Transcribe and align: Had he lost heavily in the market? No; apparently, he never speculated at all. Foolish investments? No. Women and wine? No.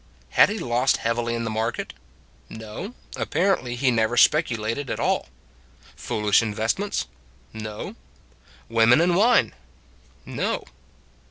Had 0.31 0.49
he 0.49 0.57
lost 0.57 0.97
heavily 1.05 1.35
in 1.35 1.43
the 1.43 1.51
market? 1.51 1.93
No; 2.49 2.95
apparently, 3.15 3.75
he 3.75 3.91
never 3.91 4.17
speculated 4.17 4.89
at 4.89 4.99
all. 4.99 5.27
Foolish 5.95 6.41
investments? 6.41 7.05
No. 7.53 7.95
Women 8.67 8.99
and 8.99 9.15
wine? 9.15 9.53
No. 10.25 10.63